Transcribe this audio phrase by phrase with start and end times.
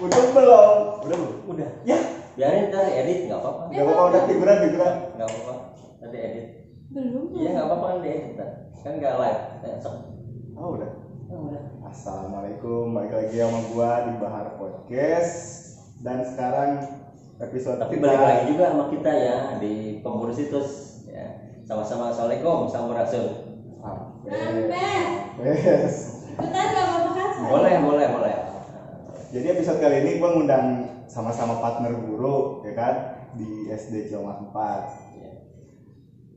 [0.00, 0.70] Udah belum?
[1.04, 1.34] Udah belum?
[1.52, 1.68] Udah.
[1.84, 1.98] Ya,
[2.32, 3.62] Biarin ntar edit nggak apa-apa.
[3.68, 4.94] nggak apa-apa udah figuran figuran.
[5.12, 5.54] Nggak apa-apa.
[6.00, 6.46] Nanti edit.
[6.88, 7.24] Belum.
[7.36, 8.50] Iya nggak apa-apa kan di edit ntar.
[8.80, 9.40] Kan nggak live.
[9.60, 9.94] Eh, sok.
[10.56, 10.90] Oh udah.
[11.30, 11.62] Oh, udah.
[11.86, 15.32] Assalamualaikum, balik lagi sama gua di Bahar Podcast
[16.00, 16.80] dan sekarang
[17.38, 20.68] episode Tapi kita balik lagi juga sama kita ya di pemburu situs
[21.12, 21.28] ya.
[21.68, 23.26] Sama-sama assalamualaikum sampurasun.
[23.78, 24.32] Sampai.
[24.32, 24.88] Sampai.
[25.44, 26.24] Yes.
[26.40, 27.30] Bentar gak apa-apa kan?
[27.52, 28.34] Boleh boleh boleh.
[29.30, 30.66] Jadi episode kali ini gua ngundang
[31.06, 32.94] sama-sama partner guru ya kan
[33.38, 34.90] di SD Ciamat 4.
[35.14, 35.30] Ya.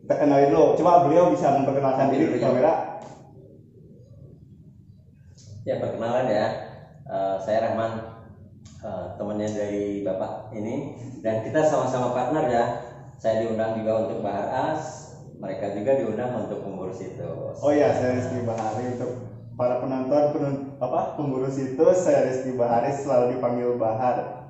[0.06, 0.78] Kita kenalin dulu.
[0.78, 2.46] Coba beliau bisa memperkenalkan diri di Iya.
[2.46, 2.74] kamera.
[5.66, 6.48] Ya perkenalan ya,
[7.04, 8.00] Eh, saya Rahman,
[8.80, 12.64] eh, temannya dari bapak ini, dan kita sama-sama partner ya.
[13.20, 17.28] Saya diundang juga untuk Bahar As, mereka juga diundang untuk pengurus itu.
[17.60, 19.12] Oh iya, saya Rizky Bahari untuk
[19.60, 24.44] para penonton penun, apa pemburu situs saya Rizky Bahari selalu dipanggil Bahar.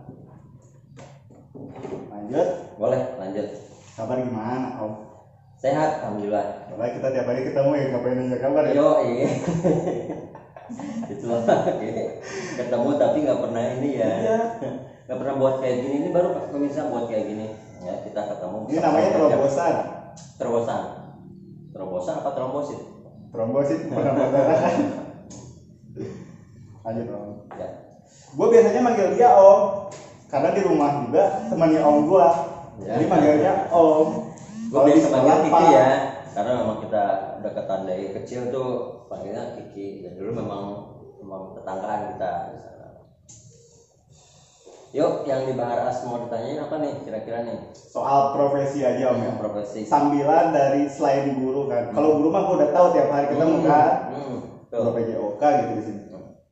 [2.09, 2.47] Lanjut,
[2.81, 3.47] Boleh lanjut.
[3.93, 4.93] kabar gimana Om?
[5.61, 6.65] Sehat, alhamdulillah.
[6.65, 8.73] Soalnya kita tiap hari ketemu ya ngapain nanya kabar ya?
[8.73, 9.29] Yo, iya.
[11.13, 11.91] itu lagi
[12.57, 14.09] ketemu tapi nggak pernah ini ya.
[14.09, 14.39] Iya.
[15.03, 15.95] Nggak pernah buat kayak gini.
[15.99, 17.47] Ini baru pemirsa buat kayak gini.
[17.83, 18.57] Ya kita ketemu.
[18.71, 19.75] Ini namanya terobosan.
[20.39, 20.83] Terobosan.
[21.75, 22.79] Terobosan apa trombosit?
[23.35, 24.15] Trombosit kan?
[26.83, 27.31] Lanjut Om.
[27.55, 27.67] Ya.
[28.33, 29.59] Gue biasanya manggil dia Om,
[30.27, 32.29] karena di rumah juga temannya Om gua.
[32.83, 32.99] Ya.
[32.99, 34.07] Jadi manggilnya Om.
[34.67, 35.87] Gue biasa panggil Kiki ya,
[36.33, 37.03] karena memang kita
[37.39, 38.69] dekatan dari kecil tuh
[39.07, 40.63] panggilnya Kiki dan dulu memang
[41.21, 42.31] memang tetanggaan kita.
[44.93, 47.57] Yuk, yang di Bahar As mau ditanyain apa nih kira-kira nih?
[47.73, 49.31] Soal profesi aja Om ya.
[49.41, 49.81] Profesi.
[49.89, 51.89] Sambilan dari selain guru kan.
[51.89, 53.93] Kalau guru mah gua udah tahu tiap hari ketemu Hmm, kan.
[54.13, 54.37] hmm,
[54.69, 54.93] tuh.
[54.93, 56.01] PJOK gitu di sini.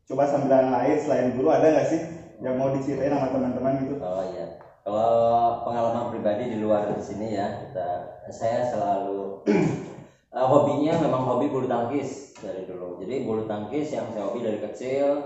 [0.10, 2.02] Coba sambilan lain selain guru ada nggak sih
[2.42, 3.94] yang mau diceritain sama teman-teman gitu?
[4.02, 4.50] Oh iya.
[4.82, 9.46] Kalau pengalaman pribadi di luar di sini ya, kita saya selalu
[10.38, 12.98] eh, hobinya memang hobi bulu tangkis dari dulu.
[12.98, 15.22] Jadi bulu tangkis yang saya hobi dari kecil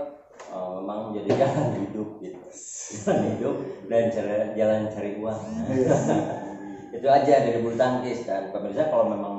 [0.52, 2.44] eh, memang menjadi jalan hidup gitu.
[3.00, 3.54] Jalan hidup
[3.88, 5.40] dan jalan, jalan cari uang.
[5.72, 5.96] Iya.
[6.96, 9.35] Itu aja dari bulu tangkis dan pemirsa kalau memang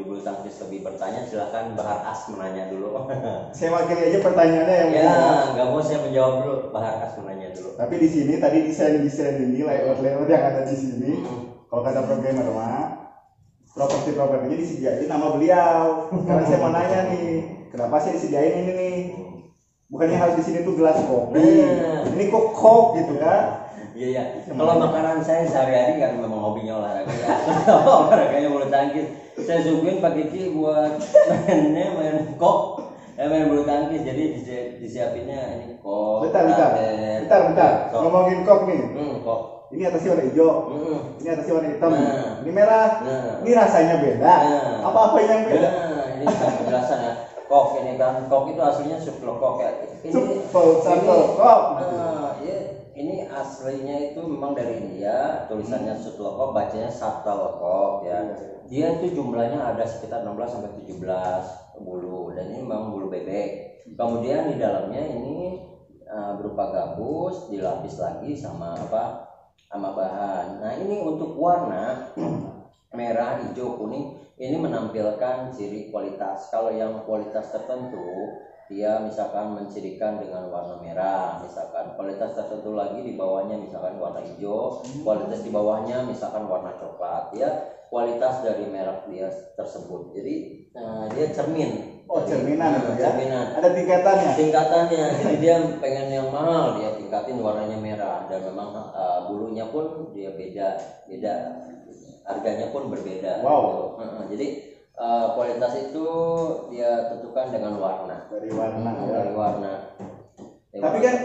[0.00, 3.04] di bulu tangkis lebih bertanya silahkan Bahar As menanya dulu.
[3.56, 5.12] Saya wakili aja pertanyaannya yang ya,
[5.52, 7.76] nggak mau saya menjawab dulu, Bahar As menanya dulu.
[7.76, 11.12] Tapi di sini tadi desain-desain ini layout-layout yang ada di sini,
[11.68, 13.12] kalau kata programmer mah
[13.76, 16.08] properti propertinya disediain nama beliau.
[16.16, 17.28] Sekarang saya mau nanya nih,
[17.68, 18.96] kenapa sih disediain ini nih?
[19.90, 22.06] Bukannya harus di sini tuh gelas kopi, Nah.
[22.14, 23.68] ini kok kok gitu kan?
[24.00, 24.22] Iya iya.
[24.48, 27.28] Kalau makanan saya sehari-hari kan memang hobinya olahraga ya.
[27.68, 29.12] Olahraganya bulu tangkis.
[29.36, 30.96] Saya suguhin Pak Kiki buat
[31.28, 32.58] mainnya main kok,
[33.14, 34.00] eh, main bulu tangkis.
[34.00, 36.24] Jadi disi- disiapinnya ini kok.
[36.24, 36.68] Bentar, bentar,
[37.20, 37.72] bentar, bentar.
[37.92, 38.00] kok.
[38.00, 39.40] Ngomongin kok nih, Hmm, kok.
[39.68, 40.98] ini atasnya warna hijau, Hmm.
[41.20, 42.32] ini atasnya warna hitam, Nah.
[42.40, 42.88] ini merah.
[43.04, 43.32] Nah.
[43.44, 44.32] Ini rasanya beda.
[44.40, 44.78] Nah.
[44.82, 45.68] Apa-apa yang beda?
[45.68, 47.12] Nah, ini kan penjelasan ya.
[47.50, 49.70] Kok ini kan kok itu aslinya sup kok ya.
[50.06, 51.60] Ini Supel, supel, ini- kok.
[51.82, 52.58] Nah, ya,
[52.94, 58.22] ini aslinya itu memang dari India, tulisannya sutloko, bacanya sataloko ya.
[58.70, 63.82] Dia itu jumlahnya ada sekitar 16 sampai 17 bulu dan ini memang bulu bebek.
[63.98, 65.58] Kemudian di dalamnya ini
[66.06, 69.26] uh, berupa gabus, dilapis lagi sama apa?
[69.70, 70.58] sama bahan.
[70.58, 72.10] Nah, ini untuk warna
[73.00, 76.52] merah, hijau, kuning ini menampilkan ciri kualitas.
[76.52, 78.36] Kalau yang kualitas tertentu
[78.70, 84.84] dia misalkan mencirikan dengan warna merah, misalkan kualitas tertentu lagi di bawahnya misalkan warna hijau,
[85.02, 87.32] kualitas di bawahnya misalkan warna coklat.
[87.34, 87.50] Ya,
[87.88, 89.28] kualitas dari merek dia
[89.58, 90.14] tersebut.
[90.14, 90.34] Jadi
[90.76, 92.00] eh, dia cermin.
[92.10, 93.06] Oh, cerminan itu ya.
[93.06, 94.30] Cerminan Ada tingkatannya.
[94.34, 100.10] tingkatannya jadi dia pengen yang mahal dia tingkatin warnanya merah dan memang uh, bulunya pun
[100.10, 100.74] dia beda
[101.06, 101.34] beda
[102.30, 103.60] harganya pun berbeda Wow.
[103.60, 103.84] gitu.
[104.30, 104.46] Jadi
[104.94, 106.06] uh, kualitas itu
[106.70, 109.06] dia tentukan dengan warna Dari warna ya.
[109.10, 109.72] dari warna
[110.70, 111.22] Dari Tapi warna kan-.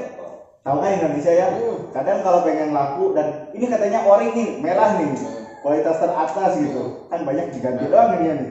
[0.65, 1.47] Tahu kan Indonesia ya?
[1.53, 1.77] Hmm.
[1.93, 5.45] Kadang kalau pengen laku dan ini katanya ori nih, merah nih, Hmm.
[5.61, 7.05] kualitas teratas gitu.
[7.05, 8.49] Kan banyak diganti doang ini ya nih.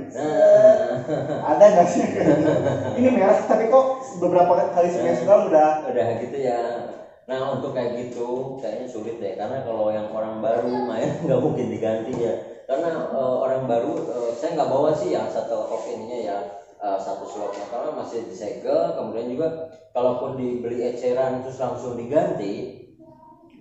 [1.43, 2.07] Ada nggak sih?
[3.03, 3.85] ini merah tapi kok
[4.23, 6.59] beberapa kali semester udah udah gitu ya
[7.25, 9.33] nah untuk kayak gitu kayaknya sulit deh.
[9.33, 12.35] Karena kalau yang orang baru main nggak mungkin diganti ya.
[12.69, 16.37] Karena eh, orang baru eh, saya nggak bawa sih yang satu kok ininya ya
[16.85, 17.65] eh, satu slotnya.
[17.73, 19.47] Karena masih disegel kemudian juga
[19.97, 22.65] kalaupun dibeli eceran terus langsung diganti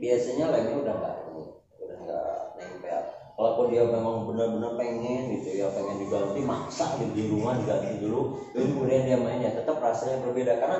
[0.01, 1.43] biasanya lemnya udah nggak ini
[1.83, 2.99] udah nggak nempel.
[3.33, 8.69] Kalaupun dia memang benar-benar pengen gitu ya pengen diganti maksa di rumah diganti dulu, terus
[8.69, 10.53] kemudian dia main ya tetap rasanya berbeda.
[10.53, 10.77] Karena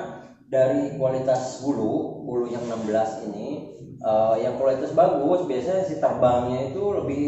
[0.54, 3.46] dari kualitas bulu bulu yang 16 ini
[3.98, 7.26] eh, yang kualitas bagus biasanya si terbangnya itu lebih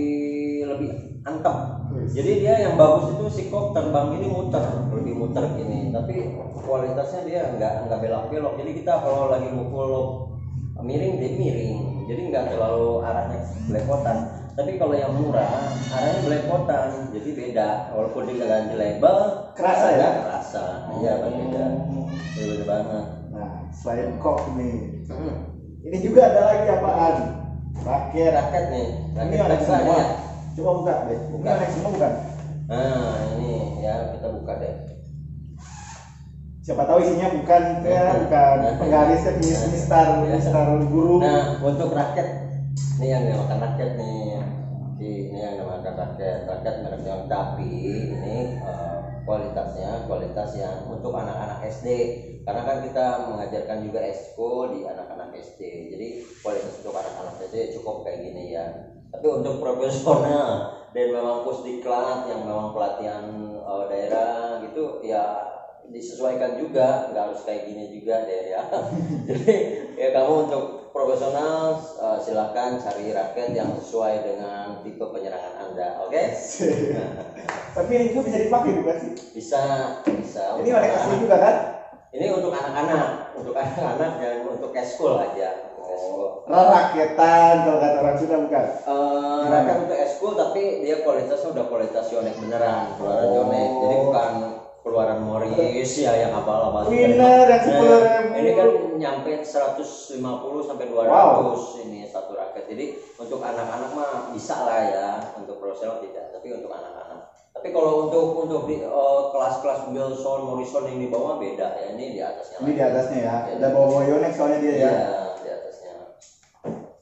[0.70, 0.90] lebih
[1.26, 1.56] antep.
[2.06, 4.62] Jadi dia yang bagus itu si kok terbang ini muter
[4.94, 5.90] lebih muter gini.
[5.90, 9.90] Tapi kualitasnya dia nggak nggak belok belok jadi kita kalau lagi mukul
[10.78, 11.78] miring dia miring.
[12.06, 14.16] Jadi nggak terlalu arahnya belepotan.
[14.54, 15.50] Tapi kalau yang murah
[15.90, 17.10] arahnya belepotan.
[17.10, 17.90] Jadi beda.
[17.90, 19.16] Walaupun dia ganti label
[19.56, 20.08] Kerasa ya?
[20.22, 20.64] kerasa.
[21.00, 21.64] Iya berbeda
[22.36, 23.15] berbeda banget
[23.76, 24.74] selain kok nih,
[25.06, 25.34] Hmm.
[25.82, 27.14] ini juga ada lagi apaan?
[27.76, 28.32] Raket.
[28.32, 29.94] raket nih Ini raket Texas semua.
[29.94, 30.06] ya
[30.56, 31.12] Coba buka deh.
[31.14, 31.50] Ini Buka.
[31.52, 32.12] Onyx semua bukan?
[32.66, 34.74] nah ini ya kita buka deh
[36.66, 41.22] Siapa tahu isinya bukan ya, bukan penggarisnya mis mistar mistar guru.
[41.22, 42.26] Nah, untuk raket,
[42.98, 44.42] ini yang dinamakan raket nih.
[45.36, 46.48] Ini yang dinamakan raket.
[46.48, 47.68] Raket merek yang tapi
[48.08, 48.98] ini eh,
[49.28, 51.88] kualitasnya kualitas yang untuk anak-anak SD.
[52.40, 55.92] Karena kan kita mengajarkan juga esko di anak-anak SD.
[55.92, 56.06] Jadi
[56.40, 58.64] kualitas untuk anak-anak SD cukup kayak gini ya.
[59.12, 63.28] Tapi untuk profesional dan memang pusdiklat yang memang pelatihan
[63.60, 65.36] eh, daerah gitu ya
[65.92, 68.62] disesuaikan juga nggak harus kayak gini juga deh ya
[69.30, 69.54] jadi
[69.94, 76.22] ya kamu untuk profesional eh, silakan cari raket yang sesuai dengan tipe penyerangan anda oke
[77.76, 79.12] Tapi ini juga bisa dipakai bukan sih?
[79.36, 79.62] bisa
[80.08, 81.20] bisa Ini asli anak-anak.
[81.20, 81.56] juga kan?
[82.08, 83.06] ini untuk anak-anak
[83.36, 88.64] untuk anak-anak dan untuk eskul aja Oh, raketan kalau kata orang Sunda bukan?
[88.80, 93.34] Eh, raket untuk eskul tapi dia kualitasnya udah kualitas yonek beneran keluaran Oh.
[93.36, 94.32] yonek jadi bukan
[94.86, 95.58] keluaran Morris
[95.98, 98.38] ya yang abal-abal Winner yang 10.000.
[98.38, 100.14] ini kan nyampe 150
[100.62, 101.58] sampai 200 Wow.
[101.82, 102.86] ini satu raket jadi
[103.18, 107.18] untuk anak-anak mah bisa lah ya untuk profesional tidak tapi untuk anak-anak
[107.50, 112.14] tapi kalau untuk untuk di eh, kelas-kelas Wilson Morrison yang di bawah beda ya ini
[112.14, 113.34] di atasnya Ini di atasnya ya.
[113.42, 113.54] Iya.
[113.58, 114.78] Ada bawa-bawa Yonex soalnya dia ya.
[114.78, 114.94] Iya,
[115.34, 115.92] di atasnya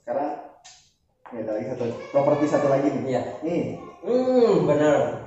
[0.01, 0.31] Sekarang
[1.29, 3.03] ini ada lagi satu properti satu lagi nih.
[3.05, 3.63] iya Nih,
[4.01, 5.24] Hmm, benar.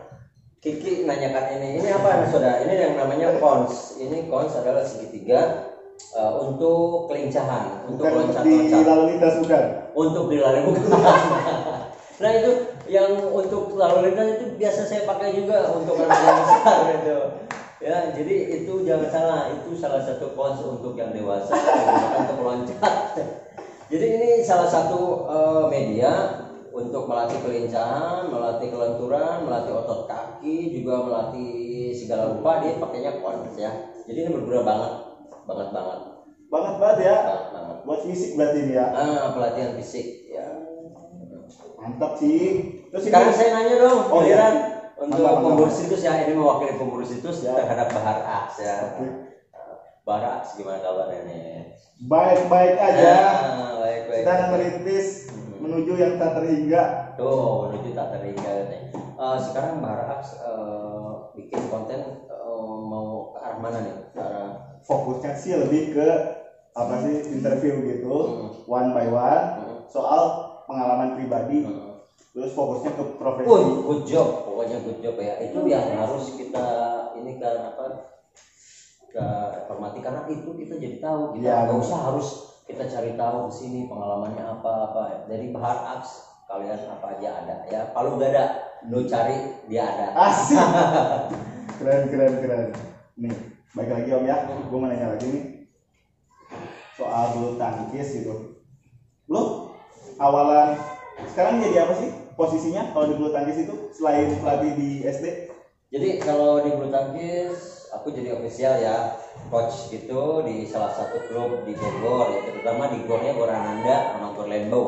[0.57, 1.85] Kiki nanyakan ini.
[1.85, 2.65] Ini apa, saudara?
[2.65, 4.01] Ini yang namanya cons.
[4.01, 5.69] Ini cons adalah segitiga
[6.17, 9.63] eh, untuk kelincahan, untuk di loncat-loncat, lalu lintas bukan?
[9.97, 10.89] untuk dilari bukan.
[12.17, 12.51] nah itu
[12.89, 17.17] yang untuk lalu lintas itu biasa saya pakai juga untuk anak yang besar itu.
[17.77, 21.53] Ya, jadi itu jangan salah, itu salah satu cons untuk yang dewasa
[22.17, 22.81] untuk meloncat.
[23.87, 26.11] Jadi ini salah satu eh, media
[26.77, 31.49] untuk melatih kelincahan, melatih kelenturan, melatih otot kaki, juga melatih
[31.89, 33.73] segala rupa dia pakainya cons ya.
[34.05, 34.91] Jadi ini berguna banget,
[35.49, 35.99] banget banget,
[36.47, 37.15] Banget banget ya.
[37.25, 37.77] banget banget.
[37.83, 38.85] Buat fisik berarti ini ya.
[38.93, 40.47] Ah, pelatihan fisik ya.
[41.81, 42.61] Mantap sih.
[42.87, 44.47] Terus ini Sekarang saya nanya dong, Oh, iya.
[44.97, 47.57] untuk Mantap, pemburu situs ya, ini mewakili pemburu situs Ya.
[47.57, 48.77] terhadap Bahar Aks ya.
[50.05, 51.73] Bahar Aks gimana kabarnya nih?
[52.07, 53.11] baik-baik aja.
[53.17, 54.21] Ah, baik baik.
[54.23, 55.07] Kita merintis
[55.67, 56.81] menuju yang tak terhingga.
[57.19, 58.51] Tuh menuju tak terhingga.
[59.17, 61.99] Eh, sekarang Aks eh, bikin konten
[62.31, 63.95] eh, mau ke arah mana nih?
[64.15, 64.47] Ke arah
[64.87, 66.07] Fokusnya sih lebih ke
[66.71, 68.49] apa sih interview gitu, Hmm.
[68.69, 69.75] one by one, Hmm.
[69.91, 70.21] soal
[70.69, 71.65] pengalaman pribadi.
[71.65, 71.91] Hmm.
[72.31, 73.49] Terus fokusnya ke profesi.
[73.49, 75.35] Wih, good job, pokoknya good job ya.
[75.41, 76.67] Itu yang harus kita
[77.17, 77.97] ini kan apa?
[79.09, 79.27] Kita
[79.67, 81.33] hormati karena itu kita jadi tahu.
[81.35, 82.27] Kita Iya, nggak usah harus
[82.67, 85.03] kita cari tahu di sini pengalamannya apa apa.
[85.31, 87.81] Dari Bahar Aks kalian apa aja ada ya.
[87.95, 88.45] Kalau nggak ada,
[88.91, 89.39] lu cari
[89.71, 90.07] dia ada.
[90.13, 90.59] Asik.
[91.79, 92.67] keren keren keren.
[93.15, 93.33] Nih,
[93.71, 94.37] baik lagi Om ya.
[94.67, 95.43] Gue mau nanya lagi nih
[96.97, 98.33] soal bulu tangkis gitu.
[99.29, 99.71] Lu
[100.19, 100.75] awalan
[101.29, 105.25] sekarang jadi apa sih posisinya kalau di bulu tangkis itu selain pelatih di SD?
[105.93, 109.15] Jadi kalau di bulu tangkis aku jadi official ya
[109.47, 114.35] coach gitu di salah satu klub di Bogor ya terutama di gornya Gor Ananda sama
[114.35, 114.83] Gor Lembo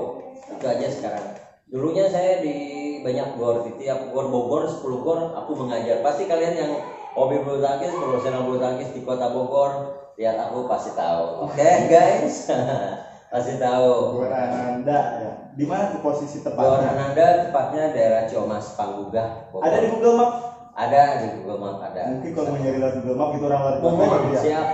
[0.50, 1.26] itu aja sekarang
[1.70, 2.58] dulunya saya di
[3.06, 6.72] banyak gor di tiap gor Bogor 10 gor aku mengajar pasti kalian yang
[7.16, 12.50] hobi bulu tangkis profesional bulu tangkis di kota Bogor lihat aku pasti tahu oke guys
[13.32, 15.32] pasti tahu Gor Ananda ya.
[15.54, 16.90] Di mana tuh posisi Gor tepatnya?
[16.90, 19.70] Ananda tepatnya daerah Ciomas Panggugah Bogor.
[19.70, 20.49] Ada di Google Map.
[20.80, 22.02] Ada di Google Map ada.
[22.16, 24.68] Mungkin kalau mau nyari lewat Google Map itu orang luar kota siap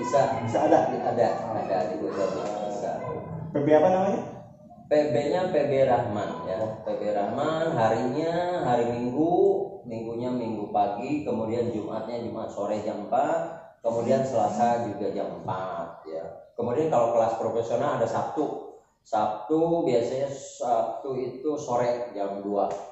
[0.00, 0.20] bisa.
[0.48, 0.78] Bisa ada.
[0.88, 2.90] ada ada di Google Map bisa.
[3.52, 4.20] PB apa namanya?
[4.90, 6.58] PB-nya PB Rahman ya.
[6.82, 9.32] PB Rahman harinya hari Minggu
[9.86, 16.24] minggunya Minggu pagi kemudian Jumatnya Jumat sore jam 4 kemudian Selasa juga jam 4 ya.
[16.56, 18.72] Kemudian kalau kelas profesional ada Sabtu.
[19.00, 22.89] Sabtu biasanya Sabtu itu sore jam 2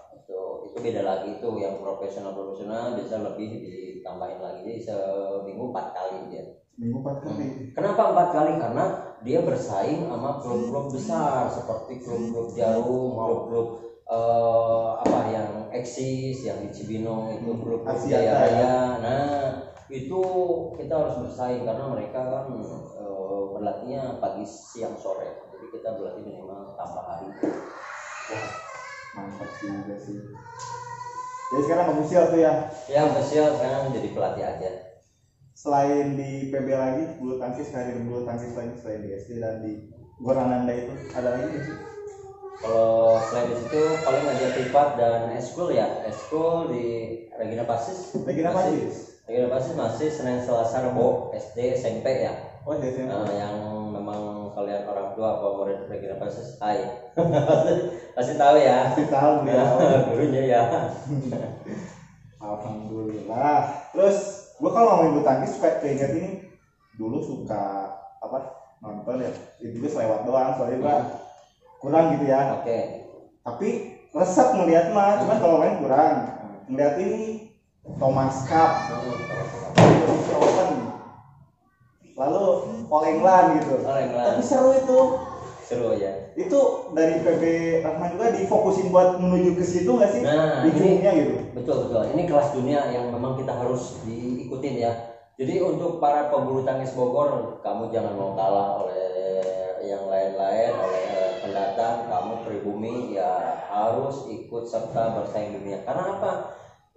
[0.68, 6.28] itu beda lagi itu yang profesional profesional bisa lebih ditambahin lagi jadi seminggu empat kali
[6.28, 6.44] dia
[6.78, 7.74] Minggu empat kali.
[7.74, 8.52] Kenapa empat kali?
[8.54, 8.84] Karena
[9.26, 13.68] dia bersaing sama klub-klub besar seperti klub-klub Jarum, klub-klub
[14.06, 18.34] eh, apa yang eksis, yang di Cibinong itu Hmm, klub-klub Asiata Jaya ya.
[18.38, 18.74] Raya.
[19.02, 19.26] Nah
[19.90, 20.22] itu
[20.78, 25.50] kita harus bersaing karena mereka kan eh, berlatihnya pagi, siang, sore.
[25.50, 27.26] Jadi kita berlatih minimal tambah hari.
[28.30, 28.67] Wah,
[29.18, 30.16] mantap juga sih.
[31.48, 32.52] Jadi sekarang bagus ya tuh ya.
[32.86, 34.70] Yang spesial sekarang jadi pelatih aja.
[35.58, 39.74] Selain di PB lagi, bulu tangkis karir bulu tangkis lagi selain di SD dan di
[40.22, 41.76] Gorananda itu ada lagi nggak sih?
[42.58, 45.86] Kalau selain di situ paling aja privat dan eskul ya.
[46.06, 46.84] Eskul di
[47.38, 48.14] Regina Pasis.
[48.14, 49.14] Masih- sih?
[49.30, 52.34] Regina Pasis masih Senin Selasa Rebo SD SMP ya.
[52.66, 53.06] Oh, SMP.
[53.06, 53.56] Nah, yang
[53.94, 54.22] memang
[54.58, 56.82] kalian orang tua atau murid Regina Pasis, hai.
[57.14, 57.74] pasti,
[58.18, 58.90] pasti tahu ya.
[58.90, 59.62] Pasti tahu ya.
[60.10, 60.62] Gurunya ya.
[62.42, 63.58] Alhamdulillah.
[63.94, 64.18] Terus
[64.58, 66.30] gua kalau ngomongin bulu tangkis suka keinget ini
[66.98, 68.38] dulu suka apa
[68.82, 69.30] nonton ya
[69.62, 70.96] itu juga selewat doang soalnya gua
[71.78, 72.78] kurang gitu ya Oke.
[73.46, 73.68] tapi
[74.10, 76.14] resep ngeliat mah cuman kalau main kurang
[76.66, 77.54] ngeliat ini
[78.02, 78.70] Thomas Cup
[79.78, 80.87] Indonesia Open
[82.18, 82.44] lalu
[82.90, 84.26] All England gitu All England.
[84.34, 84.98] tapi seru itu
[85.62, 86.32] Seru ya.
[86.32, 86.58] itu
[86.90, 87.42] dari PB
[87.84, 91.76] Rahman juga difokusin buat menuju ke situ nggak sih Nah, di ini- ujungnya gitu Betul
[91.84, 92.02] betul.
[92.08, 94.92] Ini kelas dunia yang memang kita harus diikutin ya.
[95.38, 99.06] Jadi untuk para pebulu tangkis Bogor, kamu jangan mau kalah oleh
[99.84, 101.06] yang lain-lain, oleh
[101.38, 102.10] pendatang.
[102.10, 103.30] Kamu pribumi ya
[103.68, 105.78] harus ikut serta bersaing dunia.
[105.82, 106.32] Karena apa?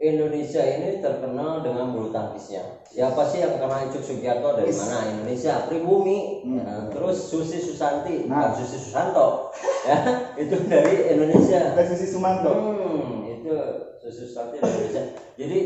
[0.01, 2.81] Indonesia ini terkenal dengan bulu tangkisnya.
[2.89, 4.81] Siapa sih yang kenal Icuk Sugiarto dari Is.
[4.81, 5.13] mana?
[5.13, 6.41] Indonesia, pribumi.
[6.41, 6.57] Hmm.
[6.57, 8.49] Ya, terus Susi Susanti, Nah.
[8.49, 9.53] bukan Susi Susanto,
[9.87, 9.97] ya
[10.35, 11.77] itu dari Indonesia.
[11.85, 13.53] Susi Sumanto Hmm, itu
[14.01, 15.03] susu sate dari Indonesia.
[15.37, 15.59] Jadi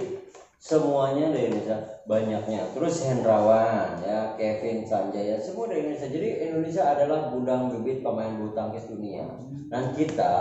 [0.59, 2.61] semuanya dari Indonesia banyaknya.
[2.75, 6.11] Terus Hendrawan, ya Kevin Sanjaya, semua dari Indonesia.
[6.11, 9.23] Jadi Indonesia adalah gudang bibit pemain bulu tangkis dunia.
[9.65, 10.33] Dan kita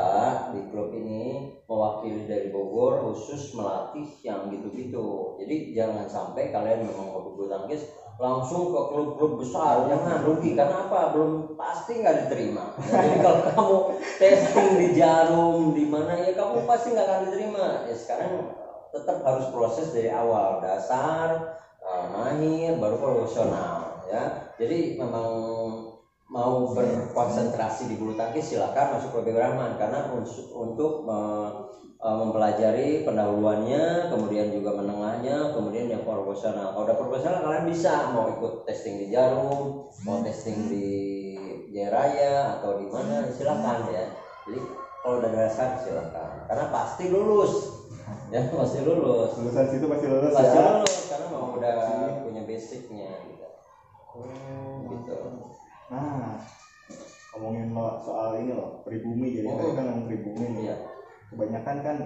[0.52, 1.43] di klub ini
[1.84, 5.36] mewakili dari Bogor khusus melatih yang gitu-gitu.
[5.36, 7.84] Jadi jangan sampai kalian memang hobi bulu tangkis
[8.16, 9.84] langsung ke klub-klub besar.
[9.84, 10.56] Jangan rugi.
[10.56, 11.12] Karena apa?
[11.12, 12.72] Belum pasti nggak diterima.
[12.72, 13.76] Nah, jadi kalau kamu
[14.16, 17.64] testing di jarum di mana ya kamu pasti nggak akan diterima.
[17.84, 18.32] Ya sekarang
[18.88, 20.64] tetap harus proses dari awal.
[20.64, 21.36] Dasar
[21.84, 24.32] eh, mahir baru profesional ya.
[24.56, 25.28] Jadi memang
[26.34, 29.78] mau berkonsentrasi di bulu tangkis silakan masuk ke PB Rahman.
[29.78, 30.10] Karena
[30.50, 31.48] untuk eh,
[32.02, 36.74] mempelajari pendahuluannya kemudian juga menengahnya kemudian yang profesional.
[36.74, 38.10] Kalau udah profesional kalian bisa.
[38.10, 40.90] Mau ikut testing di jarum mau testing di
[41.70, 44.10] Jaya Raya atau di mana silakan ya.
[44.50, 44.58] Jadi
[45.06, 46.50] kalau udah dasar silakan.
[46.50, 47.86] Karena pasti lulus.
[48.34, 49.38] Ya pasti lulus.
[49.38, 50.82] Lulusan situ pasti lulus pasti ya.
[50.82, 51.78] lulus karena mau udah
[52.26, 53.46] punya basicnya gitu.
[54.90, 55.18] Gitu
[55.88, 56.32] nah
[57.34, 59.58] ngomongin lo soal ini loh pribumi jadi Oh.
[59.58, 60.76] tadi kan ngomong pribumi nih Iya.
[61.28, 61.96] kebanyakan kan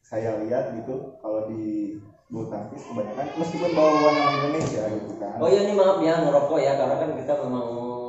[0.00, 1.92] saya lihat gitu kalau di
[2.28, 6.58] bulu tangkis kebanyakan meskipun bawa nama Indonesia gitu kan Oh iya ini maaf ya ngerokok
[6.60, 7.64] ya karena kan kita memang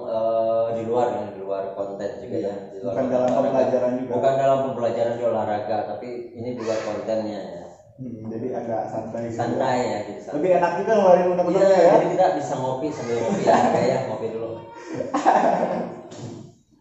[0.06, 2.52] eh, di luar ya di luar konten juga Iya.
[2.52, 3.40] ya di luar bukan dalam olahraga.
[3.40, 7.64] pembelajaran juga bukan dalam pembelajaran di olahraga tapi ini di luar kontennya ya
[8.00, 10.40] Hmm, jadi agak santai gitu santai ya gitu santai.
[10.40, 14.00] lebih enak juga ngeluarin Iya, unek-uneknya ya jadi kita bisa ngopi sambil ngopi ya kayak
[14.08, 14.49] ngopi dulu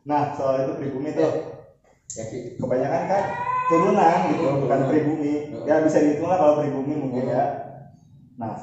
[0.08, 1.28] nah soal itu pribumi tuh
[2.16, 2.24] ya
[2.56, 3.22] kebanyakan kan
[3.68, 4.88] turunan gitu Hmm, bukan turunan.
[4.88, 5.32] pribumi
[5.68, 7.44] ya bisa dihitung lah kalau pribumi mungkin ya
[8.40, 8.56] nah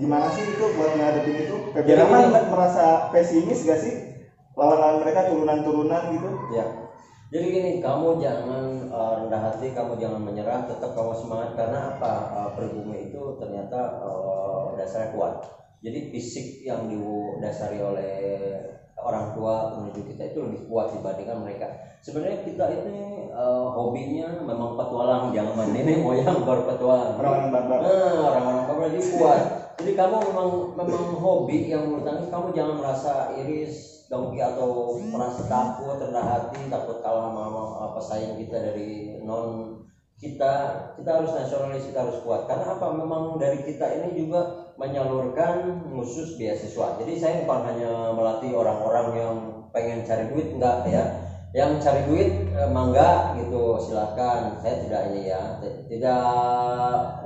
[0.00, 2.48] gimana sih itu buat ngadepin itu PB Jadi Rahman gini.
[2.48, 3.92] merasa pesimis gak sih
[4.56, 6.64] lawan-lawan mereka turunan-turunan gitu Ya.
[7.32, 12.12] Jadi gini, kamu jangan eh, rendah hati, kamu jangan menyerah, tetap kamu semangat karena apa?
[12.28, 15.32] Eh, pribumi itu ternyata eh, dasarnya kuat.
[15.82, 18.14] Jadi fisik yang didasari oleh
[19.02, 21.66] orang tua menuju kita itu lebih kuat dibandingkan mereka.
[21.98, 27.18] Sebenarnya kita ini eh, hobinya memang petualang, jangan main nenek moyang berpetualang.
[27.18, 29.42] orang-orang barbar Nah, orang-orang kamu jadi kuat.
[29.82, 30.48] Jadi kamu memang
[30.78, 36.70] memang hobi yang bulu tangkis, kamu jangan merasa iris, dongki atau merasa takut, rendah hati,
[36.70, 39.81] takut kalah sama pesaing kita dari non
[40.22, 40.54] kita.
[40.94, 42.46] Kita harus nasionalis, kita harus kuat.
[42.46, 42.94] Karena apa?
[42.94, 47.02] Memang dari kita ini juga menyalurkan khusus beasiswa.
[47.02, 49.34] Jadi saya bukan hanya melatih orang-orang yang
[49.74, 51.04] pengen cari duit, enggak ya
[51.52, 56.24] yang cari duit eh, mangga gitu silakan saya tidak ini ya tidak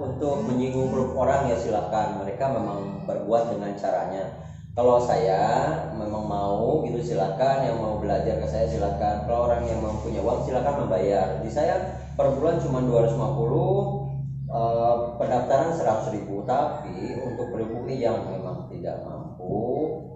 [0.03, 4.27] untuk menyinggung grup orang ya silakan mereka memang berbuat dengan caranya
[4.75, 9.79] kalau saya memang mau gitu silakan yang mau belajar ke saya silakan kalau orang yang
[9.79, 13.21] mau punya uang silakan membayar di saya per bulan cuma 250
[14.49, 16.43] eh, pendaftaran 100.000 ribu.
[16.49, 19.37] Tapi untuk pribumi yang memang tidak mampu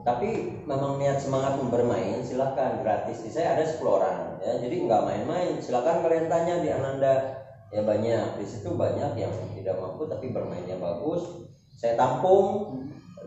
[0.00, 3.20] tapi memang niat semangat bermain silakan gratis.
[3.20, 4.56] Di saya ada 10 orang ya.
[4.56, 5.60] Jadi nggak main-main.
[5.60, 7.44] Silakan kalian tanya di Ananda.
[7.70, 8.40] Ya banyak.
[8.40, 11.52] Di situ banyak yang tidak mampu tapi bermainnya bagus.
[11.76, 12.80] Saya tampung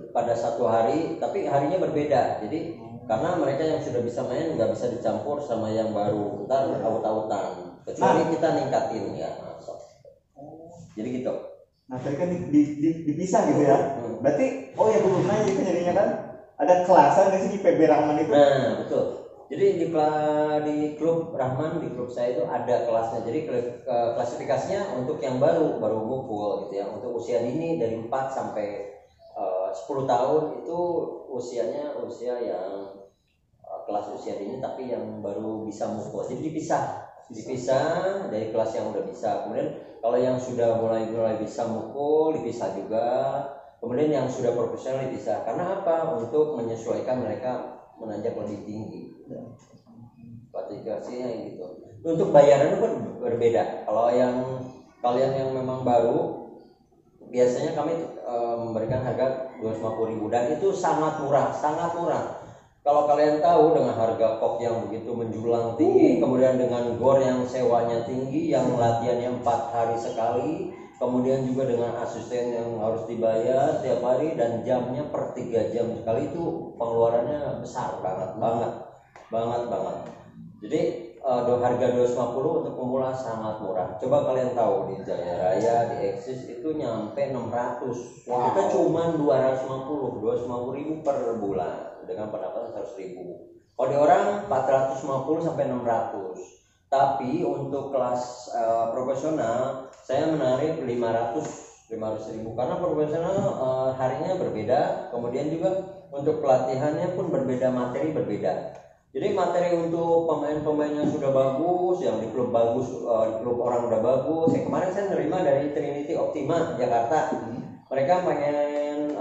[0.10, 2.42] pada satu hari tapi harinya berbeda.
[2.42, 6.50] Jadi karena mereka yang sudah bisa main nggak bisa dicampur sama yang baru.
[6.50, 9.78] Ntar aut-autan kecuali kita ningkatin ya masuk
[10.96, 11.32] jadi gitu.
[11.90, 13.76] Nah tadi kan di, di- di- dipisah gitu ya.
[13.96, 14.16] Hmm.
[14.24, 14.46] Berarti
[14.80, 16.08] oh ya belum nanya itu jadinya kan.
[16.62, 18.36] Ada kelasan nggak sih di PB Rahman itu?
[18.36, 19.04] nah betul.
[19.52, 19.86] Jadi di
[20.66, 23.20] di klub Rahman di klub saya itu ada kelasnya.
[23.22, 23.40] Jadi
[24.16, 26.86] klasifikasinya untuk yang baru baru mukul gitu ya.
[26.90, 28.68] Untuk usia dini dari 4 sampai
[29.38, 30.78] eh, 10 tahun itu
[31.30, 32.88] usianya usia yang
[33.66, 36.82] eh, kelas usia dini tapi yang baru bisa mukul jadi dipisah
[37.32, 39.46] dipisah dari kelas yang udah bisa.
[39.46, 39.70] Kemudian
[40.04, 43.08] kalau yang sudah mulai mulai bisa mukul dipisah juga.
[43.80, 45.44] Kemudian yang sudah profesional dipisah.
[45.44, 46.16] Karena apa?
[46.16, 49.02] Untuk menyesuaikan mereka menanjak lebih tinggi.
[50.52, 51.64] Klasifikasinya gitu.
[52.04, 53.88] Untuk bayaran itu ber- berbeda.
[53.88, 54.64] Kalau yang
[55.04, 56.44] kalian yang memang baru
[57.34, 62.43] biasanya kami eh, memberikan harga 250.000 dan itu sangat murah sangat murah
[62.84, 68.04] kalau kalian tahu dengan harga kok yang begitu menjulang tinggi kemudian dengan gor yang sewanya
[68.04, 74.36] tinggi yang latihannya empat hari sekali kemudian juga dengan asisten yang harus dibayar tiap hari
[74.36, 78.72] dan jamnya per tiga jam sekali itu pengeluarannya besar banget banget
[79.32, 79.98] banget banget
[80.60, 80.82] jadi
[81.24, 83.96] do- harga 250 untuk pemula sangat murah.
[84.00, 88.28] Coba kalian tahu di Jaya Raya, di Eksis itu nyampe 600.
[88.28, 88.52] Wow.
[88.52, 93.54] Kita cuma 250, 250 ribu per bulan dengan pendapatan 100 ribu.
[93.74, 96.64] Kalau di orang 450 sampai 600.
[96.94, 105.10] Tapi untuk kelas eh, profesional saya menarik 500 500 ribu karena profesional eh, harinya berbeda
[105.10, 105.70] kemudian juga
[106.14, 112.34] untuk pelatihannya pun berbeda materi berbeda jadi materi untuk pemain-pemain yang sudah bagus, yang di
[112.34, 114.58] klub bagus, eh, di klub orang udah bagus.
[114.58, 117.30] Ya, kemarin saya nerima dari Trinity Optima Jakarta.
[117.94, 118.56] Mereka pengen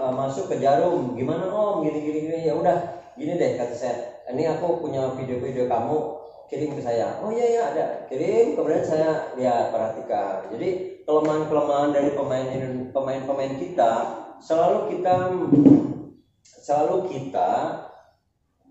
[0.03, 1.87] eh, masuk ke Jarum, gimana om?
[1.87, 2.39] Gini gini gini.
[2.51, 2.79] Ya udah,
[3.15, 3.97] gini deh kata saya.
[4.35, 5.97] Ini aku punya video-video kamu,
[6.51, 7.23] kirim ke saya.
[7.23, 8.59] Oh iya iya ada, kirim.
[8.59, 10.51] Kemudian saya lihat perhatikan.
[10.51, 12.47] Jadi kelemahan-kelemahan dari pemain
[12.95, 13.93] pemain-pemain kita
[14.39, 15.15] selalu kita
[16.43, 17.51] selalu kita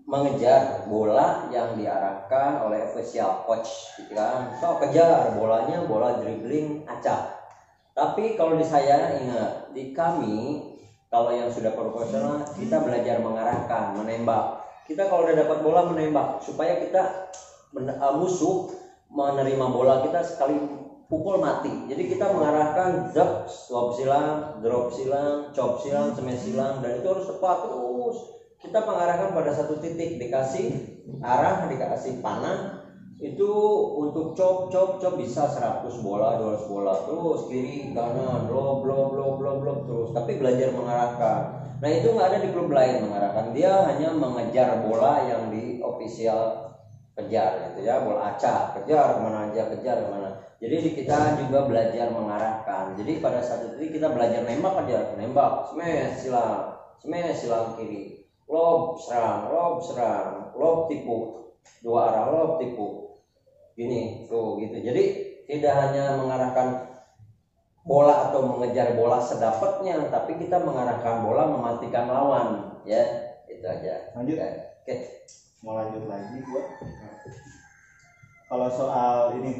[0.08, 7.36] mengejar bola yang diarahkan oleh official coach gitu kan so kejar bolanya bola dribbling acak
[7.92, 10.71] tapi kalau di saya ingat di kami
[11.12, 14.64] kalau yang sudah profesional kita belajar mengarahkan menembak.
[14.88, 16.40] Kita kalau udah dapat bola menembak.
[16.40, 17.28] Supaya kita
[17.76, 18.72] men- uh, musuh
[19.12, 20.56] menerima bola kita sekali
[21.12, 21.92] pukul mati.
[21.92, 27.28] Jadi kita mengarahkan zap swap silang drop silang chop silang smash silang dan itu harus
[27.28, 28.16] tepat terus.
[28.56, 30.72] Kita mengarahkan pada satu titik dikasih
[31.20, 32.81] arah dikasih panah
[33.22, 33.52] itu
[34.02, 39.38] untuk chop chop chop bisa 100 bola 200 bola terus kiri kanan lob lob lob
[39.38, 40.10] lob lob terus.
[40.10, 41.40] Tapi belajar mengarahkan.
[41.78, 43.54] Nah itu nggak ada di klub lain mengarahkan.
[43.54, 46.74] Dia hanya mengejar bola yang di official
[47.14, 48.02] kejar gitu ya.
[48.02, 50.42] Bola acak kejar ke mana aja kejar ke mana.
[50.58, 52.98] Jadi di kita juga belajar mengarahkan.
[52.98, 55.14] Jadi pada satu titik kita belajar nembak aja.
[55.14, 58.26] Nembak smash silang smash silang kiri.
[58.50, 60.58] Lob serang lob serang.
[60.58, 61.38] Lob tipu.
[61.78, 63.01] Dua arah lob tipu
[63.76, 64.76] gini tuh gitu.
[64.80, 65.04] Jadi
[65.48, 66.92] tidak hanya mengarahkan
[67.82, 73.02] bola atau mengejar bola sedapatnya tapi kita mengarahkan bola mematikan lawan ya.
[73.50, 74.14] Itu aja.
[74.14, 74.38] Lanjut.
[74.38, 74.94] oke.
[75.62, 76.62] Mau lanjut lagi gua.
[78.50, 79.52] Kalau soal ini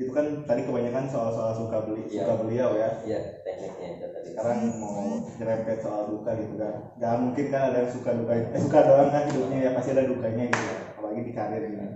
[0.00, 2.24] itu kan tadi kebanyakan soal-soal suka beli Iya.
[2.24, 2.88] suka beliau ya.
[3.04, 4.26] Ya tekniknya itu tadi.
[4.32, 4.96] Sekarang mau
[5.36, 6.74] nyerempet soal duka gitu kan.
[6.96, 9.70] Gak mungkin kan ada yang suka duka eh suka doang kan hidupnya ya.
[9.76, 10.64] Pasti ada dukanya gitu.
[10.64, 11.86] ya apalagi di karir ini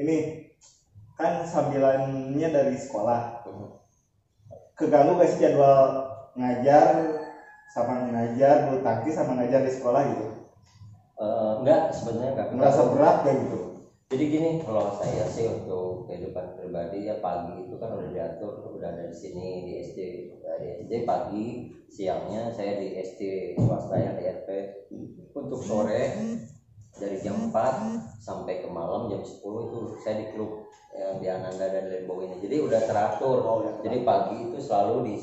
[0.00, 0.16] ini
[1.12, 3.44] kan sambilannya dari sekolah.
[4.72, 7.20] Keganggu gak sih jadwal ngajar
[7.76, 10.26] sama ngajar bulu tangkis sama ngajar di sekolah gitu?
[11.20, 13.60] Eh, enggak sebenarnya enggak merasa berat gak gitu?
[14.10, 18.88] Jadi gini, kalau saya sih untuk kehidupan pribadi ya pagi itu kan udah diatur, udah
[18.88, 19.98] ada di sini di SD,
[20.40, 24.48] di SD pagi, siangnya saya di SD swasta yang di RP.
[25.36, 26.10] Untuk sore
[27.00, 31.66] dari jam 4 sampai ke malam jam 10 itu saya di klub yang di Ananda
[31.66, 32.36] dan Lembo ini.
[32.44, 33.40] Jadi udah teratur.
[33.42, 33.72] Oh, ya.
[33.80, 35.16] Jadi pagi itu selalu di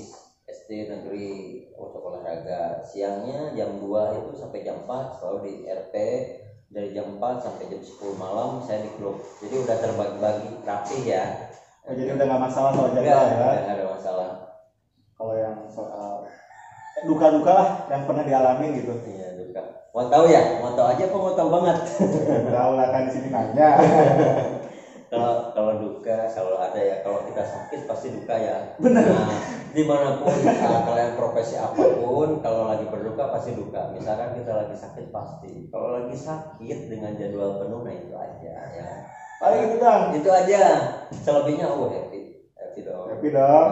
[0.47, 1.29] SD negeri
[1.77, 3.85] untuk olahraga siangnya jam 2
[4.17, 5.95] itu sampai jam 4 selalu di RP
[6.67, 11.25] dari jam 4 sampai jam 10 malam saya di klub jadi udah terbagi-bagi rapi ya
[11.87, 13.59] Oh, jadi udah nggak masalah soal Enggak, jadwal ya.
[13.63, 14.29] enggak ada masalah
[15.15, 15.86] Kalau yang soal
[17.05, 18.93] duka-duka lah yang pernah dialamin gitu.
[19.05, 19.61] iya duka.
[19.93, 20.41] Mau tahu ya?
[20.61, 21.77] Mau tahu aja kok mau tahu banget?
[22.57, 23.69] Tahu lah kan di sini nanya.
[25.11, 28.75] kalau kalau duka selalu ada ya kalau kita sakit pasti duka ya.
[28.81, 29.31] Benar nah,
[29.71, 33.93] di mana pun uh, kalian profesi apa pun kalau lagi berduka pasti duka.
[33.95, 35.71] Misalkan kita lagi sakit pasti.
[35.71, 38.89] Kalau lagi sakit dengan jadwal penuh nah itu aja ya.
[39.37, 40.03] Paling itu dong.
[40.17, 40.61] itu aja.
[41.13, 42.51] Selebihnya oh happy.
[42.59, 43.07] Happy dong.
[43.07, 43.69] Happy dong.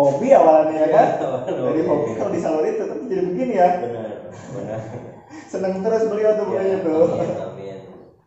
[0.00, 1.06] Hobi awalnya ya kan.
[1.50, 3.68] Iya, Dari hobi kalau disalurin tetap jadi begini ya.
[3.82, 4.08] benar
[4.54, 4.78] benar
[5.50, 7.02] Seneng terus beliau tuh pokoknya Ya, tuh.
[7.06, 7.78] amin amin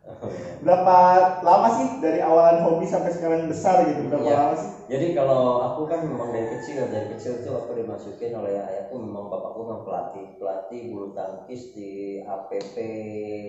[0.04, 0.52] Amin.
[0.60, 0.96] Berapa
[1.40, 4.04] lama sih dari awalan hobi sampai sekarang besar gitu?
[4.04, 4.36] Berapa Iya.
[4.44, 4.68] lama sih?
[4.84, 9.32] Jadi kalau aku kan memang dari kecil, dari kecil tuh aku dimasukin oleh ayahku memang
[9.32, 12.76] bapakku memang pelatih, pelatih bulu tangkis di APP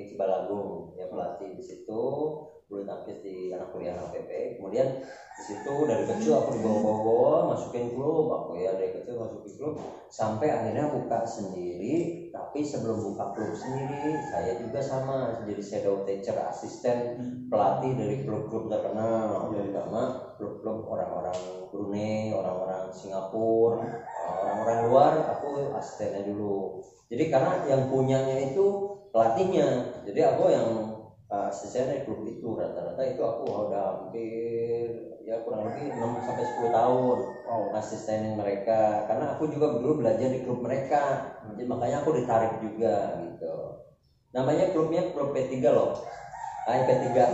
[0.07, 2.31] Cibalagung, ya pelatih di situ
[2.65, 4.57] bulu tangkis di anak kuliah APP.
[4.57, 4.87] Kemudian
[5.35, 9.73] di situ dari kecil aku dibawa-bawa masukin klub, aku ya dari kecil masukin klub
[10.09, 12.25] sampai akhirnya buka sendiri.
[12.35, 17.15] Tapi sebelum buka klub sendiri, saya juga sama jadi shadow teacher, asisten
[17.47, 21.39] pelatih dari klub-klub terkenal, terutama klub-klub orang-orang
[21.71, 23.87] Brunei, orang-orang Singapura,
[24.27, 26.75] orang-orang luar, aku asistennya dulu.
[27.07, 30.94] Jadi karena yang punyanya itu pelatihnya, jadi aku yang
[31.35, 34.87] uh, asisten dari klub itu rata-rata itu aku udah hampir
[35.27, 37.69] ya kurang lebih 6 sampai 10 tahun Oh.
[37.77, 43.13] asistenin mereka karena aku juga dulu belajar di klub mereka jadi makanya aku ditarik juga
[43.21, 43.51] gitu
[44.33, 45.91] namanya klubnya klub P3 loh
[46.65, 47.29] Ah, P3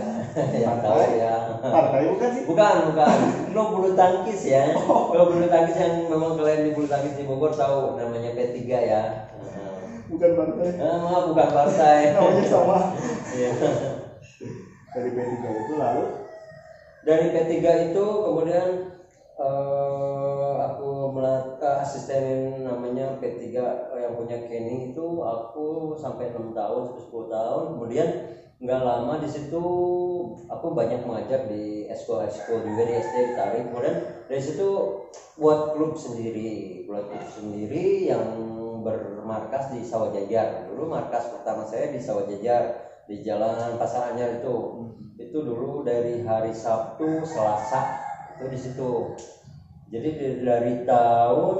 [0.60, 1.40] yang tahu ya
[1.72, 2.42] Partai bukan sih?
[2.44, 3.16] Bukan, bukan.
[3.48, 4.76] Klub bulu tangkis ya.
[5.08, 9.08] Klub bulu tangkis yang memang kalian di bulu tangkis di Bogor tahu namanya P3 ya.
[10.12, 10.68] Bukan partai.
[10.76, 11.98] Nah, maaf, bukan partai.
[12.12, 12.78] Namanya sama.
[13.32, 13.50] Iya.
[14.92, 16.04] Dari P3 itu lalu
[17.02, 17.54] Dari P3
[17.88, 18.68] itu kemudian
[19.40, 23.40] eh, aku melat eh, asistenin namanya P3
[23.96, 28.08] yang punya Kenny itu aku sampai 6 tahun sampai 10 tahun kemudian
[28.62, 29.64] nggak lama di situ
[30.46, 33.96] aku banyak mengajar di esko esko juga di SD ditarik kemudian
[34.30, 34.68] dari situ
[35.34, 38.51] buat klub sendiri buat klub sendiri yang
[38.82, 44.42] bermarkas di Sawah Jajar dulu markas pertama saya di Sawah Jajar di Jalan Pasar Anyar
[44.42, 44.56] itu.
[45.18, 47.98] Itu dulu dari hari Sabtu Selasa
[48.36, 48.90] itu di situ.
[49.92, 51.58] Jadi dari, dari tahun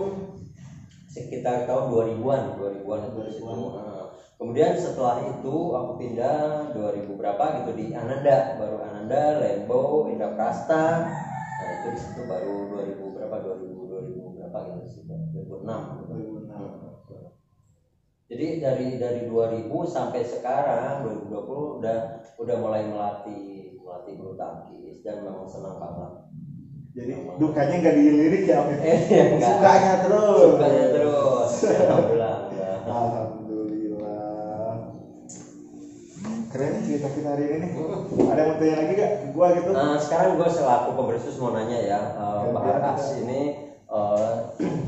[1.12, 3.60] sekitar tahun 2000-an 2000-an itu di situ.
[3.76, 4.08] Nah,
[4.40, 11.04] kemudian setelah itu aku pindah 2000 berapa gitu di Ananda baru Ananda Lembo Indah Prasta.
[11.62, 16.41] Nah itu di situ baru 2000 berapa 2000 2000 berapa gitu di situ 2006 2006.
[18.32, 21.96] Jadi dari dari 2000 sampai sekarang 2020 udah
[22.40, 26.32] udah mulai melatih melatih bulu tangkis dan memang senang banget.
[26.96, 28.68] Jadi dukanya nggak dilirik ya, Om?
[28.88, 29.52] Eh, enggak.
[29.52, 30.40] Sukanya terus.
[30.40, 31.52] Sukanya terus.
[32.88, 34.76] Alhamdulillah.
[36.52, 37.70] Keren cerita kita hari ini nih.
[38.32, 39.12] Ada yang mau tanya lagi gak?
[39.32, 39.70] Gua gitu.
[39.72, 42.92] Nah, sekarang gue selaku pembersus mau nanya ya, eh, Bahar aja.
[42.92, 44.32] Aks ini eh,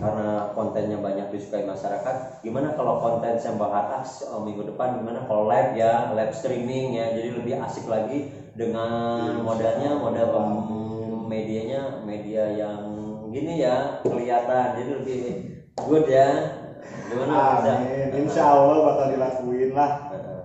[0.01, 5.45] karena kontennya banyak disukai masyarakat, gimana kalau konten yang Aks eh, minggu depan gimana kalau
[5.45, 8.25] live ya, live streaming ya, jadi lebih asik lagi
[8.57, 12.81] dengan modalnya modal pem- medianya media yang
[13.33, 15.21] gini ya kelihatan, jadi lebih
[15.85, 16.45] good ya.
[17.11, 17.73] Gimana bisa?
[17.81, 18.07] Amin.
[18.25, 19.91] Insya Allah bakal dilakuin lah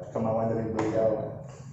[0.09, 1.19] kemauan dari beliau.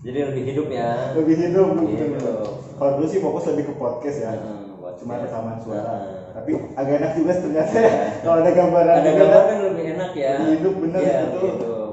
[0.05, 1.11] Jadi lebih hidup ya.
[1.17, 1.71] Lebih hidup.
[1.83, 2.53] Hidup.
[2.79, 4.37] Kalau dulu sih fokus lebih ke podcast ya.
[4.79, 5.95] Buat Cuma rekaman suara.
[5.99, 6.26] Heeh.
[6.37, 7.97] Tapi agak enak juga ternyata ya.
[8.25, 8.93] Kalau ada gambaran.
[8.93, 9.49] ada juga gambar kan.
[9.49, 11.93] kan lebih enak ya hidup, bener, lebih hidup.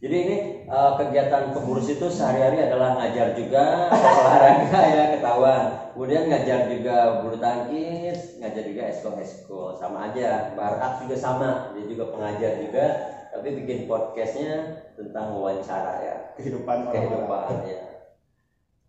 [0.00, 0.36] jadi ini
[0.68, 3.64] eh, kegiatan pengurus itu sehari-hari adalah ngajar juga
[4.20, 5.64] olahraga ya ketahuan
[5.96, 11.84] kemudian ngajar juga bulu tangkis ngajar juga esko esko sama aja barat juga sama dia
[11.88, 12.86] juga pengajar juga
[13.32, 14.52] tapi bikin podcastnya
[14.94, 17.82] tentang wawancara ya Kehidupan kehidupan ya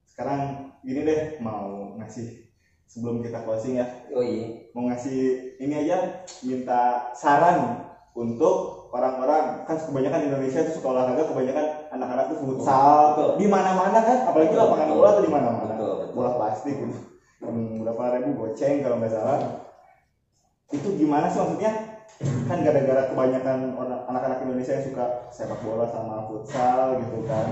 [0.05, 2.44] Sekarang gini deh mau ngasih
[2.87, 3.85] sebelum kita closing ya.
[4.13, 4.69] Oh iya.
[4.71, 9.67] Mau ngasih ini aja minta saran untuk orang-orang.
[9.67, 13.35] Kan kebanyakan di Indonesia tuh suka olahraga kebanyakan anak-anak tuh futsal.
[13.35, 15.73] Di mana-mana kan apalagi lapangan bola tuh di mana-mana.
[16.15, 16.97] Bola plastik gitu
[17.43, 18.29] yang berapa ribu?
[18.39, 19.37] Goceng kalau nggak salah.
[20.71, 21.71] Itu gimana sih maksudnya?
[22.47, 27.51] Kan gara-gara kebanyakan orang anak-anak Indonesia yang suka sepak bola sama futsal gitu kan.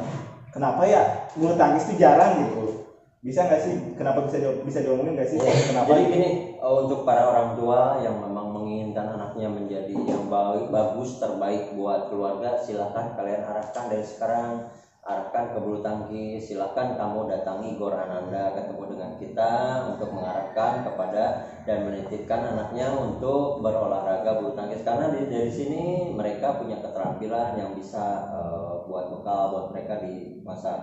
[0.53, 1.01] Kenapa ya
[1.35, 2.92] bulu tangkis tuh jarang gitu
[3.23, 3.75] bisa nggak sih?
[3.95, 5.39] Kenapa bisa di- bisa diomongin nggak sih?
[5.39, 5.51] Iya.
[5.71, 5.87] kenapa?
[5.95, 10.67] Jadi gini, eh, untuk para orang tua yang memang menginginkan anak anaknya menjadi yang baik
[10.67, 14.59] bagus terbaik buat keluarga silahkan kalian arahkan dari sekarang.
[15.03, 16.47] Arahkan ke bulu tangkis.
[16.47, 21.23] Silahkan kamu datangi Gor Ananda ketemu dengan kita untuk mengarahkan kepada
[21.67, 24.79] dan menitipkan anaknya untuk berolahraga bulu tangkis.
[24.79, 30.39] Karena di, dari sini mereka punya keterampilan yang bisa eh, buat bekal buat mereka di
[30.39, 30.79] masa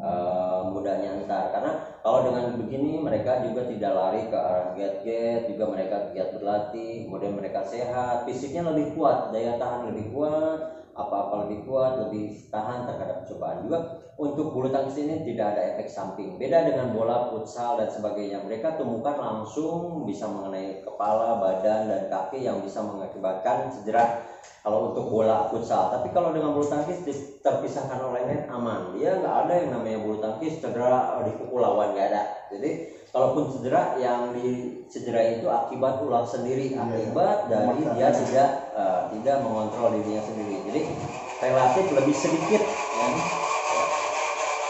[0.00, 5.64] eh, mudanya ntar karena kalau dengan begini mereka juga tidak lari ke arah get-get juga
[5.68, 8.24] mereka giat berlatih kemudian mereka sehat.
[8.28, 10.58] Fisiknya lebih kuat daya tahan lebih kuat
[10.92, 13.64] apa-apa lebih kuat lebih tahan terhadap cobaan.
[13.64, 13.78] Juga
[14.22, 16.38] untuk bulu tangkis ini tidak ada efek samping.
[16.38, 18.38] Beda dengan bola futsal dan sebagainya.
[18.38, 24.06] Mereka temukan langsung bisa mengenai kepala badan dan kaki yang bisa mengakibatkan cedera
[24.62, 25.90] kalau untuk bola futsal.
[25.90, 28.94] Tapi kalau dengan bulu tangkis di- terpisahkan oleh net aman.
[28.94, 32.22] Dia nggak ada yang namanya bulu tangkis cedera dipukul lawan nggak ada.
[32.46, 32.70] Jadi
[33.10, 36.70] kalaupun cedera yang di cedera itu akibat ulah sendiri.
[36.70, 40.62] Iya, akibat dari dia tidak eh, tidak mengontrol dirinya sendiri.
[40.62, 40.80] Jadi
[41.42, 42.62] relatif lebih sedikit
[42.94, 43.41] ya.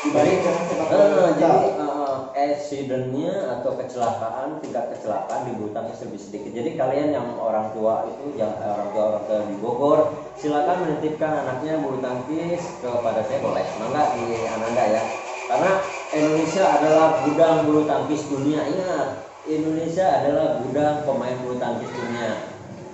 [0.03, 1.39] Futsal.
[1.39, 6.51] jadi eh, accidentnya atau kecelakaan tingkat kecelakaan di bulu tangkis lebih sedikit.
[6.51, 10.01] Jadi kalian yang orang tua itu yang orang tua orang tua di Bogor
[10.35, 15.03] silakan menitipkan anaknya bulu tangkis kepada saya boleh mangga di Ananda ya.
[15.47, 15.73] Karena
[16.13, 18.61] Indonesia adalah gudang bulu tangkis dunia.
[18.67, 19.09] Ingat,
[19.47, 22.51] Indonesia adalah gudang pemain bulu tangkis dunia.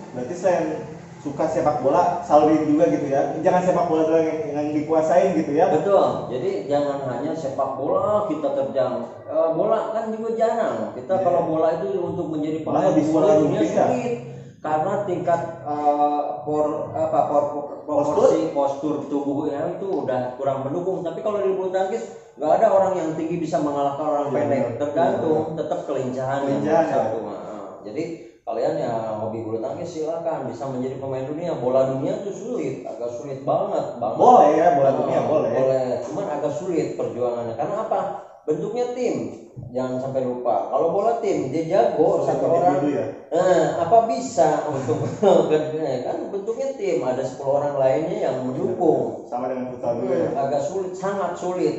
[0.09, 4.67] berarti selain suka sepak bola saluri juga gitu ya jangan sepak bola doang yang, yang
[4.73, 6.31] dikuasain gitu ya Betul.
[6.31, 8.95] Jadi jangan hanya sepak bola kita terjang.
[9.27, 10.77] Eh, bola kan juga jarang.
[10.95, 11.25] Kita Iya.
[11.25, 14.15] kalau bola itu untuk menjadi pemain bola dunia sulit.
[14.59, 21.01] Karena tingkat eh, por apa por- por- proporsi postur tubuhnya itu udah kurang mendukung.
[21.03, 22.05] Tapi kalau di bulu tangkis
[22.39, 24.61] nggak ada orang yang tinggi bisa mengalahkan orang Iya, pendek.
[24.61, 24.79] benar.
[24.79, 26.81] Tergantung tetap kelincahan yang ya.
[26.87, 27.19] satu.
[27.27, 30.49] Nah, Jadi kalian yang hobi bulu tangkis silakan.
[30.49, 31.53] Bisa menjadi pemain dunia.
[31.61, 34.17] Bola dunia itu sulit, agak sulit banget, banget.
[34.17, 35.51] boleh ya bola Ah, dunia boleh.
[35.53, 35.89] boleh.
[36.09, 37.55] Cuman agak sulit perjuangannya.
[37.61, 38.01] Karena apa?
[38.49, 39.37] Bentuknya tim.
[39.77, 40.73] Jangan sampai lupa.
[40.73, 43.05] Kalau bola tim dia jago Satu satu orang individu ya?
[43.29, 44.97] Nah apa bisa untuk
[46.09, 47.05] kan bentuknya tim.
[47.05, 49.29] Ada 10 orang lainnya yang mendukung.
[49.29, 50.29] sama dengan futsal juga ya?
[50.33, 51.75] Hmm, agak sulit sangat sulit.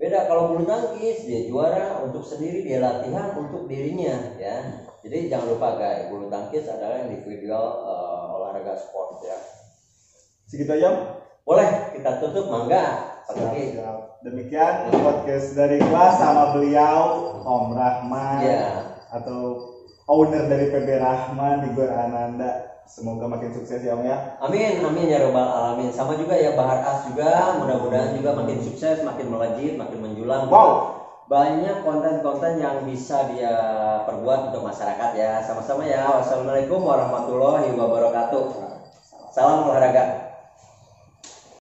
[0.00, 5.46] Beda kalau bulu tangkis dia juara untuk sendiri dia latihan untuk dirinya ya jadi jangan
[5.52, 9.36] lupa guys bulu tangkis adalah individual eh, olahraga sport ya
[10.48, 14.20] segitu aja boleh kita tutup mangga siap.
[14.24, 18.84] Demikian podcast dari gua sama beliau Om Rahman Ya.
[19.12, 19.60] atau
[20.08, 22.80] owner dari PB Rahman di Gor Ananda.
[22.84, 24.36] Semoga makin sukses ya Om ya.
[24.44, 25.88] Amin, amin ya robbal alamin.
[25.88, 30.52] Sama juga ya Bahar As juga, mudah-mudahan juga makin sukses, makin melejit, makin menjulang.
[30.52, 31.03] Wow.
[31.24, 33.52] Banyak konten-konten yang bisa dia
[34.04, 35.40] perbuat untuk masyarakat ya.
[35.40, 36.20] Sama-sama ya.
[36.20, 38.44] Wassalamualaikum warahmatullahi wabarakatuh.
[39.32, 40.23] Salam olahraga.